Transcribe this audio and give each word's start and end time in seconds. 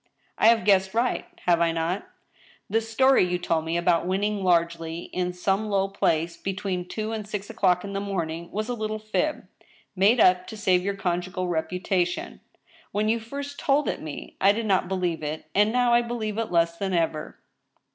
"I 0.39 0.47
have 0.47 0.65
guessed 0.65 0.95
right— 0.95 1.27
have 1.45 1.61
I 1.61 1.71
not?" 1.71 2.09
The 2.71 2.81
story 2.81 3.23
you 3.23 3.37
told 3.37 3.65
me 3.65 3.77
about 3.77 4.07
winning 4.07 4.43
largely 4.43 5.01
in 5.13 5.31
some 5.31 5.69
low 5.69 5.89
place, 5.89 6.37
between 6.37 6.87
two 6.87 7.11
and 7.11 7.27
six 7.27 7.51
o'clock 7.51 7.83
in 7.83 7.93
the 7.93 7.99
morning, 7.99 8.49
was 8.51 8.67
a 8.67 8.73
little 8.73 8.97
fib, 8.97 9.47
made 9.95 10.19
up 10.19 10.47
to 10.47 10.57
save 10.57 10.81
your 10.83 10.95
conjugal 10.95 11.47
reputation.... 11.47 12.41
When 12.91 13.09
you 13.09 13.19
first 13.19 13.59
told 13.59 13.87
it 13.87 14.01
me, 14.01 14.37
I 14.41 14.53
did 14.53 14.65
not 14.65 14.87
believe 14.87 15.21
it, 15.21 15.45
and 15.53 15.71
now 15.71 15.93
I 15.93 16.01
believe 16.01 16.39
it 16.39 16.49
less 16.51 16.77
than 16.79 16.95
ever. 16.95 17.37